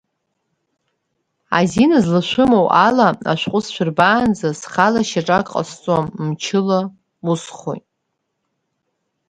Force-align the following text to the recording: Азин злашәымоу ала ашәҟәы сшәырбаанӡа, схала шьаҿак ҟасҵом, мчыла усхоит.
Азин 1.57 1.91
злашәымоу 2.05 2.67
ала 2.85 3.07
ашәҟәы 3.31 3.59
сшәырбаанӡа, 3.65 4.49
схала 4.59 5.01
шьаҿак 5.09 5.47
ҟасҵом, 5.53 6.05
мчыла 6.27 6.79
усхоит. 7.31 7.85